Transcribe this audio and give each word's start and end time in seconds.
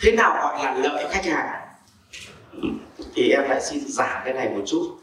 thế 0.00 0.12
nào 0.12 0.32
gọi 0.42 0.64
là 0.64 0.74
lợi 0.74 1.08
khách 1.10 1.24
hàng? 1.24 1.60
Thì 3.14 3.30
em 3.30 3.42
lại 3.42 3.60
xin 3.62 3.84
giảm 3.88 4.22
cái 4.24 4.34
này 4.34 4.48
một 4.48 4.62
chút. 4.66 4.96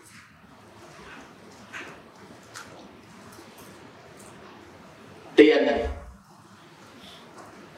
Tiền. 5.35 5.67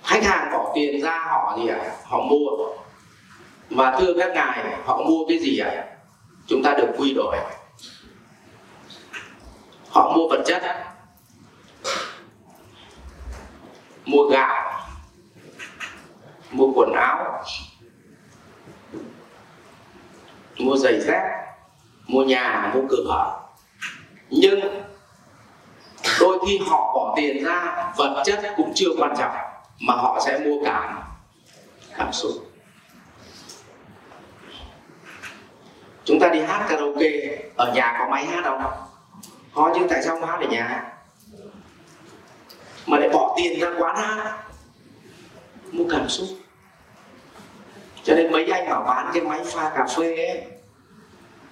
Khách 0.04 0.24
hàng 0.24 0.52
bỏ 0.52 0.72
tiền 0.76 1.02
ra 1.02 1.20
họ 1.20 1.58
gì 1.58 1.68
ạ? 1.68 1.80
À? 1.84 1.92
họ 2.04 2.22
mua. 2.22 2.50
Và 3.70 4.00
thưa 4.00 4.14
các 4.20 4.32
ngài, 4.34 4.78
họ 4.86 4.98
mua 4.98 5.26
cái 5.30 5.40
gì 5.40 5.60
ạ? 5.60 5.72
À? 5.76 5.84
chúng 6.48 6.64
ta 6.64 6.74
được 6.74 6.88
quy 6.98 7.14
đổi. 7.14 7.38
Họ 9.90 10.14
mua 10.16 10.28
vật 10.30 10.44
chất. 10.46 10.64
Mua 14.06 14.30
gạo 14.30 14.69
mua 16.52 16.72
quần 16.76 16.94
áo, 16.94 17.44
mua 20.58 20.76
giày 20.76 21.00
dép, 21.02 21.24
mua 22.08 22.24
nhà, 22.24 22.72
mua 22.74 22.82
cửa 22.90 23.36
nhưng 24.30 24.60
đôi 26.20 26.40
khi 26.48 26.60
họ 26.68 26.94
bỏ 26.96 27.14
tiền 27.18 27.44
ra, 27.44 27.92
vật 27.98 28.24
chất 28.26 28.40
cũng 28.58 28.72
chưa 28.76 28.90
quan 28.98 29.14
trọng, 29.18 29.36
mà 29.80 29.94
họ 29.94 30.20
sẽ 30.26 30.40
mua 30.40 30.64
cảm 30.66 31.00
cảm 31.98 32.14
xúc. 32.14 32.32
Chúng 36.06 36.20
ta 36.20 36.30
đi 36.30 36.42
hát 36.42 36.66
karaoke, 36.70 37.10
ở 37.56 37.74
nhà 37.74 37.96
có 38.00 38.08
máy 38.12 38.26
hát 38.26 38.42
không? 38.44 38.64
Có 39.54 39.74
chứ 39.76 39.88
tại 39.90 40.04
sao 40.04 40.20
không 40.20 40.30
hát 40.30 40.40
ở 40.42 40.48
nhà? 40.48 40.94
Mà 42.86 42.98
lại 42.98 43.10
bỏ 43.10 43.36
tiền 43.38 43.60
ra 43.60 43.70
quán 43.80 43.96
hát 43.96 44.38
mua 45.72 45.86
cảm 45.90 46.10
xúc. 46.10 46.28
Cho 48.04 48.16
nên 48.16 48.32
mấy 48.32 48.46
anh 48.46 48.70
bảo 48.70 48.84
bán 48.84 49.12
cái 49.14 49.24
máy 49.24 49.40
pha 49.46 49.72
cà 49.76 49.88
phê 49.96 50.16
ấy, 50.16 50.42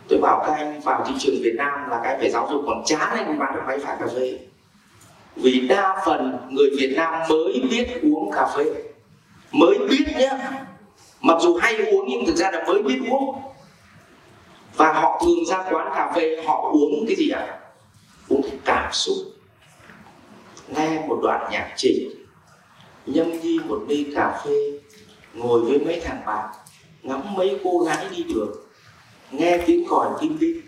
tôi 0.08 0.20
bảo 0.22 0.44
các 0.48 0.54
anh 0.54 0.82
vào 0.82 1.06
thị 1.08 1.14
trường 1.20 1.36
Việt 1.44 1.54
Nam 1.58 1.90
là 1.90 2.00
cái 2.04 2.18
phải 2.20 2.30
giáo 2.30 2.48
dục 2.52 2.62
còn 2.68 2.84
chán 2.86 3.10
anh 3.10 3.28
mới 3.28 3.38
bán 3.38 3.56
được 3.56 3.62
máy 3.68 3.80
pha 3.80 3.98
cà 4.00 4.08
phê. 4.16 4.40
Vì 5.36 5.68
đa 5.68 6.02
phần 6.06 6.38
người 6.50 6.70
Việt 6.78 6.94
Nam 6.96 7.14
mới 7.30 7.62
biết 7.72 7.88
uống 8.02 8.32
cà 8.32 8.48
phê. 8.56 8.64
Mới 9.52 9.78
biết 9.90 10.06
nhá. 10.18 10.52
Mặc 11.22 11.38
dù 11.42 11.58
hay 11.58 11.76
uống 11.76 12.06
nhưng 12.10 12.26
thực 12.26 12.36
ra 12.36 12.52
là 12.52 12.64
mới 12.68 12.82
biết 12.82 13.00
uống. 13.10 13.42
Và 14.76 14.94
họ 14.94 15.22
thường 15.26 15.46
ra 15.46 15.64
quán 15.72 15.92
cà 15.96 16.12
phê, 16.16 16.44
họ 16.46 16.70
uống 16.74 17.06
cái 17.08 17.16
gì 17.16 17.30
ạ? 17.30 17.46
À? 17.50 17.60
uống 18.30 18.42
cái 18.42 18.60
cảm 18.66 18.94
xúc. 18.94 19.16
Nghe 20.68 21.06
một 21.08 21.20
đoạn 21.24 21.52
nhạc 21.52 21.74
trình 21.76 22.10
nhâm 23.08 23.42
nhi 23.42 23.60
một 23.68 23.84
ly 23.88 24.08
cà 24.16 24.42
phê, 24.46 24.80
ngồi 25.34 25.62
với 25.62 25.80
mấy 25.80 26.02
thằng 26.04 26.22
bạn, 26.26 26.50
ngắm 27.02 27.36
mấy 27.36 27.60
cô 27.64 27.80
gái 27.80 28.06
đi 28.12 28.24
đường, 28.24 28.52
nghe 29.32 29.58
tiếng 29.66 29.88
còi 29.90 30.10
kim 30.22 30.38
tinh. 30.40 30.62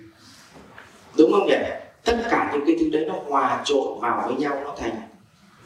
Đúng 1.17 1.31
không 1.31 1.47
nhỉ? 1.47 1.55
Tất 2.03 2.17
cả 2.31 2.49
những 2.53 2.63
cái 2.67 2.75
thứ 2.79 2.89
đấy 2.89 3.05
nó 3.07 3.13
hòa 3.27 3.61
trộn 3.65 3.99
vào 4.01 4.23
với 4.27 4.35
nhau, 4.35 4.61
nó 4.63 4.75
thành 4.77 5.01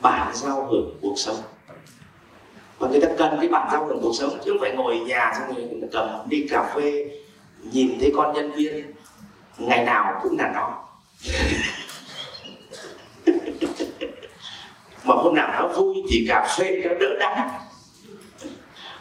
bản 0.02 0.32
giao 0.36 0.66
hưởng 0.66 0.98
cuộc 1.02 1.16
sống. 1.18 1.38
Và 2.80 2.90
người 2.90 3.02
ta 3.02 3.08
cần 3.18 3.38
cái 3.40 3.48
bản 3.48 3.70
giao 3.72 3.86
hưởng 3.86 4.00
cuộc 4.02 4.14
sống 4.20 4.40
chứ 4.46 4.52
không 4.52 4.62
phải 4.62 4.72
ngồi 4.76 5.00
nhà 5.00 5.34
xong 5.40 5.56
rồi 5.56 5.66
người 5.66 5.82
ta 5.82 5.88
cầm 5.92 6.30
đi 6.30 6.48
cà 6.50 6.74
phê, 6.76 7.10
nhìn 7.72 8.00
thấy 8.00 8.14
con 8.16 8.34
nhân 8.34 8.52
viên, 8.52 8.94
ngày 9.58 9.86
nào 9.86 10.20
cũng 10.24 10.38
là 10.38 10.52
nó. 10.56 10.84
mà 15.06 15.16
hôm 15.16 15.36
nào 15.36 15.62
nó 15.62 15.68
vui 15.68 15.96
thì 16.10 16.26
cà 16.30 16.56
phê 16.58 16.82
nó 16.84 16.94
đỡ 17.00 17.16
đắng. 17.20 17.50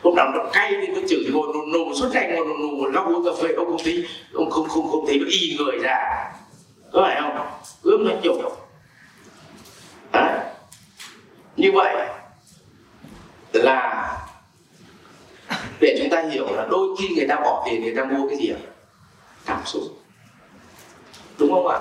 Hôm 0.03 0.15
nào 0.15 0.29
nó 0.35 0.51
cay 0.53 0.73
thì 0.81 0.87
nó 0.87 1.01
chửi 1.09 1.25
ngồi 1.33 1.47
nù 1.55 1.67
nù, 1.73 1.95
suốt 1.95 2.09
ngày 2.13 2.33
ngồi 2.35 2.47
nù 2.47 2.55
nù 2.55 2.89
nó 2.89 3.03
uống 3.05 3.25
cà 3.25 3.31
phê 3.43 3.53
ông 3.57 3.67
không 3.67 3.81
thấy 3.85 4.05
ông 4.35 4.51
không 4.51 4.69
không 4.69 4.91
không 4.91 5.07
thấy 5.07 5.19
nó 5.19 5.27
y 5.31 5.57
người 5.59 5.79
ra. 5.79 5.99
Có 6.93 7.03
phải 7.03 7.21
không? 7.21 7.47
Ướm 7.83 8.05
nó 8.05 8.13
nhục 8.23 8.37
đấy 10.13 10.39
như 11.57 11.73
vậy 11.75 11.97
là 13.53 14.19
để 15.81 15.97
chúng 15.99 16.11
ta 16.11 16.23
hiểu 16.31 16.47
là 16.57 16.67
đôi 16.71 16.89
khi 16.99 17.09
người 17.09 17.27
ta 17.29 17.37
bỏ 17.37 17.63
tiền, 17.67 17.83
người 17.83 17.95
ta 17.97 18.05
mua 18.05 18.29
cái 18.29 18.39
gì 18.39 18.49
ạ? 18.49 18.61
Cảm 19.47 19.61
xúc. 19.65 19.83
Đúng 21.39 21.51
không 21.53 21.67
ạ? 21.67 21.79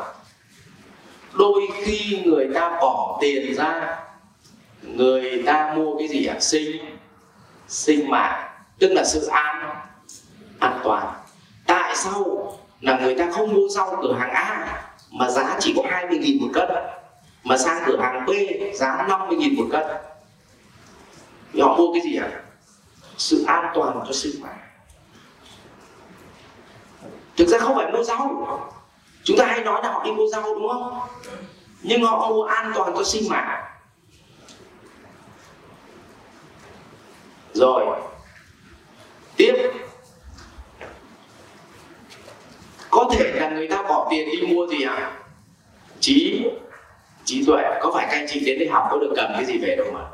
Đôi 1.34 1.68
khi 1.84 2.22
người 2.26 2.50
ta 2.54 2.78
bỏ 2.82 3.18
tiền 3.22 3.56
ra 3.56 4.01
người 4.82 5.44
ta 5.46 5.74
mua 5.76 5.98
cái 5.98 6.08
gì 6.08 6.26
ạ? 6.26 6.40
Sinh 6.40 6.98
sinh 7.68 8.10
mạng, 8.10 8.50
tức 8.80 8.90
là 8.94 9.04
sự 9.04 9.26
an 9.26 9.76
an 10.60 10.80
toàn. 10.84 11.14
Tại 11.68 11.96
sao 11.96 12.54
là 12.82 13.00
người 13.00 13.16
ta 13.16 13.32
không 13.32 13.54
mua 13.54 13.68
rau 13.70 14.00
cửa 14.02 14.14
hàng 14.20 14.32
A 14.32 14.82
mà 15.12 15.30
giá 15.30 15.58
chỉ 15.60 15.74
có 15.76 15.84
20 15.92 16.18
nghìn 16.18 16.42
một 16.42 16.50
cân, 16.54 16.70
mà 17.44 17.58
sang 17.58 17.84
cửa 17.86 17.98
hàng 18.02 18.26
B 18.26 18.30
giá 18.74 19.06
50 19.10 19.38
nghìn 19.38 19.56
một 19.56 19.68
cân? 19.72 19.84
Thì 21.54 21.62
họ 21.62 21.76
mua 21.78 21.94
cái 21.94 22.02
gì 22.02 22.18
ạ? 22.18 22.30
Sự 23.18 23.44
an 23.48 23.72
toàn 23.74 24.04
cho 24.08 24.14
sinh 24.14 24.42
mạng. 24.42 24.58
Thực 27.38 27.48
ra 27.48 27.60
không 27.60 27.76
phải 27.76 27.92
mua 27.92 28.04
rau. 28.04 28.60
Chúng 29.24 29.38
ta 29.38 29.46
hay 29.46 29.64
nói 29.64 29.82
là 29.84 29.92
họ 29.92 30.04
đi 30.04 30.12
mua 30.12 30.28
rau, 30.32 30.54
đúng 30.54 30.68
không? 30.70 31.00
Nhưng 31.82 32.04
họ 32.04 32.30
mua 32.30 32.44
an 32.44 32.72
toàn 32.76 32.94
cho 32.96 33.04
sinh 33.04 33.30
mạng. 33.30 33.64
Rồi. 37.62 37.98
Tiếp. 39.38 39.56
Có 42.90 43.10
thể 43.14 43.32
là 43.34 43.50
người 43.50 43.68
ta 43.68 43.84
bỏ 43.84 44.08
tiền 44.12 44.30
đi 44.32 44.48
mua 44.48 44.68
gì 44.68 44.84
ạ? 44.84 44.94
À? 44.94 45.18
trí 46.00 46.46
trí 47.26 47.46
tuệ. 47.46 47.64
Có 47.82 47.92
phải 47.94 48.08
các 48.12 48.18
anh 48.18 48.26
chị 48.30 48.40
đến 48.46 48.60
đây 48.60 48.68
học 48.68 48.88
có 48.92 48.98
được 48.98 49.14
cầm 49.16 49.32
cái 49.34 49.46
gì 49.46 49.58
về 49.58 49.76
đâu 49.76 49.88
mà? 49.94 50.06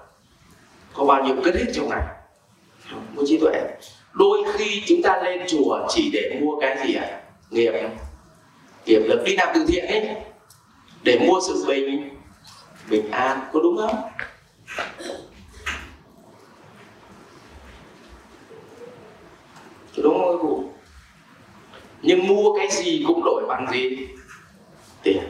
Có 0.93 1.05
bao 1.05 1.23
nhiêu 1.23 1.35
cất 1.43 1.55
hết 1.55 1.65
trong 1.73 1.89
này? 1.89 2.01
Mua 3.15 3.23
trí 3.25 3.37
tuệ. 3.37 3.61
Đôi 4.13 4.43
khi 4.53 4.83
chúng 4.87 5.01
ta 5.03 5.21
lên 5.23 5.41
chùa 5.47 5.87
chỉ 5.89 6.09
để 6.13 6.39
mua 6.41 6.59
cái 6.59 6.77
gì 6.87 6.95
ạ? 6.95 7.07
À? 7.11 7.19
nghiệp. 7.49 7.73
Nghiệp 8.85 8.99
lực 8.99 9.23
đi 9.25 9.35
làm 9.35 9.49
từ 9.53 9.65
thiện 9.67 9.85
ấy? 9.85 10.15
Để 11.03 11.19
mua 11.27 11.39
sự 11.47 11.65
bình 11.67 12.09
bình 12.89 13.11
an, 13.11 13.39
có 13.53 13.59
đúng 13.59 13.77
không? 13.77 13.95
Đúng 20.07 20.19
không 20.19 20.39
cụ 20.41 20.63
nhưng 22.01 22.27
mua 22.27 22.57
cái 22.57 22.67
gì 22.71 23.03
cũng 23.07 23.21
đổi 23.25 23.45
bằng 23.47 23.67
gì? 23.71 24.07
Tiền. 25.03 25.23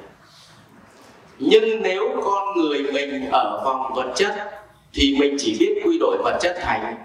Nhưng 1.39 1.81
nếu 1.81 2.21
con 2.23 2.57
người 2.57 2.83
mình 2.93 3.29
ở 3.31 3.61
vòng 3.65 3.93
vật 3.95 4.13
chất 4.15 4.35
thì 4.93 5.15
mình 5.19 5.35
chỉ 5.39 5.57
biết 5.59 5.81
quy 5.85 5.97
đổi 5.99 6.17
vật 6.23 6.37
chất 6.41 6.57
thành 6.61 6.95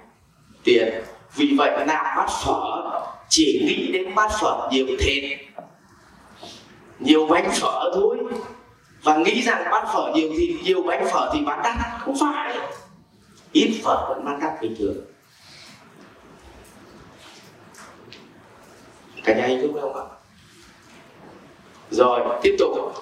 tiền. 0.65 0.89
Vì 1.37 1.55
vậy 1.59 1.87
làm 1.87 2.05
bát 2.17 2.29
phở 2.45 2.91
chỉ 3.29 3.65
nghĩ 3.67 3.93
đến 3.93 4.15
bát 4.15 4.31
phở 4.41 4.69
nhiều 4.73 4.87
thịt 5.01 5.39
nhiều 6.99 7.27
bánh 7.27 7.51
phở 7.61 7.91
thôi. 7.95 8.19
Và 9.03 9.17
nghĩ 9.17 9.43
rằng 9.43 9.65
bát 9.71 9.85
phở 9.95 10.13
nhiều 10.15 10.31
thịt 10.39 10.57
nhiều 10.65 10.83
bánh 10.83 11.07
phở 11.13 11.31
thì 11.33 11.41
bán 11.47 11.61
đắt. 11.65 11.77
Không 11.99 12.17
phải. 12.21 12.59
Ít 13.53 13.81
phở 13.85 14.07
vẫn 14.09 14.25
bán 14.25 14.41
đắt 14.41 14.63
bình 14.63 14.75
thường. 14.79 15.12
Cả 19.25 19.35
nhà 19.35 19.47
hình 19.47 19.61
dung 19.61 19.81
không 19.81 19.97
ạ? 19.97 20.05
Rồi, 21.91 22.21
tiếp 22.43 22.57
tục. 22.59 22.93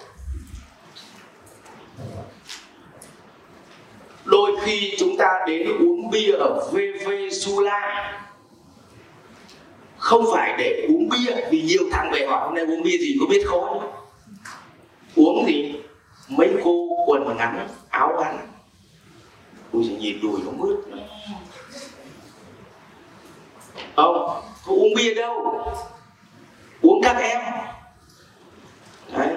Đôi 4.25 4.57
khi 4.63 4.95
chúng 4.99 5.17
ta 5.17 5.45
đến 5.47 5.69
uống 5.69 6.11
bia 6.11 6.33
ở 6.33 6.71
VV 6.73 7.11
Sula 7.33 8.13
không 9.97 10.25
phải 10.33 10.55
để 10.59 10.87
uống 10.89 11.09
bia, 11.09 11.49
vì 11.51 11.63
nhiều 11.63 11.83
thằng 11.93 12.11
về 12.13 12.27
hỏi 12.27 12.41
hôm 12.47 12.55
nay 12.55 12.65
uống 12.65 12.83
bia 12.83 12.99
gì, 12.99 13.17
có 13.21 13.27
biết 13.31 13.45
không? 13.47 13.93
Uống 15.17 15.47
gì 15.47 15.75
mấy 16.29 16.49
cô 16.65 16.89
quần 17.07 17.37
ngắn, 17.37 17.69
áo 17.89 18.13
ngắn. 18.21 18.39
Ui 19.73 19.89
nhìn 19.89 20.21
đùi 20.23 20.41
nó 20.45 20.51
mướt 20.51 20.77
không, 23.97 24.43
có 24.67 24.73
uống 24.73 24.95
bia 24.97 25.15
đâu 25.15 25.65
uống 26.83 27.03
các 27.03 27.17
em. 27.17 27.41
Đấy. 29.13 29.29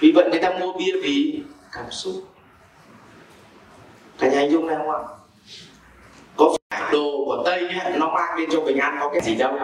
Vì 0.00 0.12
vậy 0.12 0.28
người 0.30 0.40
ta 0.40 0.50
mua 0.50 0.72
bia 0.72 0.92
vì 1.02 1.42
cảm 1.72 1.90
xúc. 1.90 2.14
Cả 4.18 4.28
nhà 4.28 4.38
anh 4.38 4.50
dung 4.50 4.66
này 4.66 4.76
không 4.76 4.90
ạ? 4.90 4.98
Có 6.36 6.56
phải 6.70 6.92
đồ 6.92 7.24
của 7.26 7.42
tây 7.44 7.68
ấy, 7.68 7.98
nó 7.98 8.10
mang 8.14 8.38
lên 8.38 8.48
cho 8.52 8.60
mình 8.60 8.78
ăn 8.78 8.96
có 9.00 9.08
cái 9.08 9.20
gì 9.20 9.34
đâu. 9.34 9.58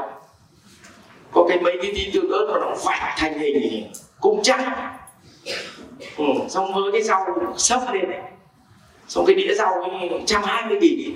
Có 1.33 1.47
cái 1.49 1.61
mấy 1.61 1.79
cái 1.83 1.93
tí 1.95 2.11
tương 2.13 2.31
ớt 2.31 2.51
mà 2.53 2.61
nó 2.61 2.75
vạch 2.85 3.15
thành 3.17 3.39
hình 3.39 3.93
cung 4.21 4.43
trắng 4.43 4.97
ừ, 6.17 6.25
xong 6.49 6.75
với 6.75 6.93
cái 6.93 7.03
rau 7.03 7.27
sấp 7.57 7.81
lên 7.93 8.11
này, 8.11 8.23
xong 9.09 9.25
cái 9.27 9.37
đĩa 9.37 9.55
rau 9.55 9.85
trăm 10.27 10.43
hai 10.43 10.63
mươi 10.69 10.79
nghìn. 10.81 11.15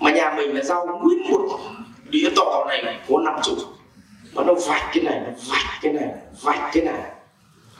Mà 0.00 0.10
nhà 0.10 0.34
mình 0.36 0.56
là 0.56 0.62
rau 0.62 0.86
nguyên 0.86 1.30
một 1.30 1.59
đĩa 2.10 2.30
to 2.36 2.64
này 2.68 3.00
có 3.08 3.18
năm 3.24 3.34
chục 3.42 3.58
mà 4.34 4.42
nó 4.44 4.54
vạch 4.54 4.90
cái 4.92 5.04
này, 5.04 5.20
nó 5.26 5.30
vạch 5.48 5.80
cái 5.82 5.92
này, 5.92 6.08
vạch 6.42 6.70
cái 6.72 6.84
này. 6.84 7.00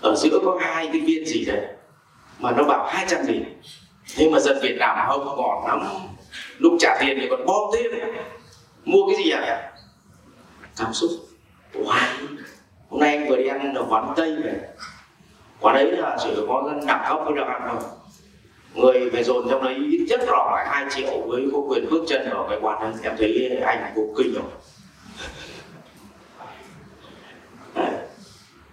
Ở 0.00 0.14
giữa 0.16 0.38
có 0.44 0.58
hai 0.60 0.88
cái 0.92 1.00
viên 1.00 1.26
gì 1.26 1.44
đấy, 1.44 1.66
mà 2.38 2.50
nó 2.50 2.64
bảo 2.64 2.88
200 2.88 3.26
nghìn. 3.26 3.44
Thế 4.16 4.30
mà 4.30 4.40
dân 4.40 4.58
Việt 4.62 4.76
Nam 4.78 4.96
không 5.08 5.34
còn 5.36 5.66
lắm. 5.66 5.86
Lúc 6.58 6.72
trả 6.80 6.98
tiền 7.00 7.18
thì 7.20 7.26
còn 7.30 7.46
bom 7.46 7.70
thêm. 7.74 7.90
Mua 8.84 9.06
cái 9.06 9.24
gì 9.24 9.30
ạ 9.30 9.70
cảm 10.76 10.92
xúc. 10.92 11.10
Wow. 11.74 12.36
hôm 12.90 13.00
nay 13.00 13.16
anh 13.16 13.28
vừa 13.28 13.36
đi 13.36 13.46
ăn 13.46 13.74
ở 13.74 13.86
quán 13.88 14.12
tây 14.16 14.36
về 14.44 14.60
quán 15.60 15.74
đấy 15.74 15.92
là 15.92 16.16
chỉ 16.20 16.30
có 16.48 16.62
dân 16.66 16.86
đẳng 16.86 17.04
cấp 17.08 17.18
với 17.24 17.34
được 17.34 17.46
ăn 17.46 17.68
thôi 17.70 17.90
người 18.74 19.10
về 19.10 19.24
dồn 19.24 19.46
trong 19.50 19.64
đấy 19.64 19.74
ít 19.90 20.06
nhất 20.08 20.20
là 20.26 20.38
phải 20.50 20.66
hai 20.68 20.84
triệu 20.96 21.20
với 21.26 21.48
có 21.52 21.58
quyền 21.68 21.90
bước 21.90 22.04
chân 22.08 22.30
vào 22.30 22.46
cái 22.50 22.58
quán 22.62 22.80
đấy 22.80 22.92
em 23.02 23.12
thấy 23.18 23.60
anh 23.64 23.92
cũng 23.94 24.14
kinh 24.18 24.34
rồi. 24.34 24.44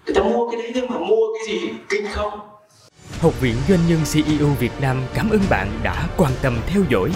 Người 0.06 0.16
ta 0.16 0.22
mua 0.22 0.50
cái 0.52 0.62
đấy 0.62 0.72
nhưng 0.76 0.88
mà 0.90 0.98
mua 0.98 1.26
cái 1.34 1.44
gì 1.48 1.70
kinh 1.90 2.06
không? 2.12 2.40
Học 3.22 3.42
viện 3.42 3.56
Doanh 3.70 3.80
nhân 3.90 4.00
CEO 4.14 4.48
Việt 4.60 4.72
Nam 4.82 4.98
cảm 5.14 5.30
ơn 5.30 5.42
bạn 5.50 5.68
đã 5.84 6.08
quan 6.18 6.32
tâm 6.42 6.58
theo 6.68 6.84
dõi. 6.90 7.12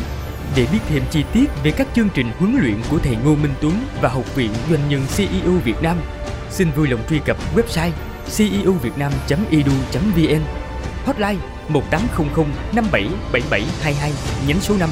Để 0.56 0.68
biết 0.72 0.80
thêm 0.90 1.04
chi 1.12 1.24
tiết 1.34 1.46
về 1.64 1.72
các 1.78 1.88
chương 1.96 2.10
trình 2.14 2.28
huấn 2.38 2.56
luyện 2.62 2.76
của 2.92 2.98
thầy 3.04 3.16
Ngô 3.26 3.36
Minh 3.36 3.54
Tuấn 3.62 3.74
và 4.02 4.10
Học 4.10 4.36
viện 4.36 4.52
Doanh 4.70 4.90
nhân 4.90 5.02
CEO 5.18 5.52
Việt 5.66 5.76
Nam, 5.82 5.98
xin 6.50 6.68
vui 6.76 6.88
lòng 6.88 7.00
truy 7.10 7.20
cập 7.26 7.38
website 7.56 7.92
ceovietnam.edu.vn 8.38 10.42
Hotline 11.06 11.40
1800 11.74 12.46
577722 12.74 14.12
nhánh 14.48 14.62
số 14.62 14.76
5 14.80 14.90